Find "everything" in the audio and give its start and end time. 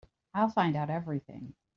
0.89-1.53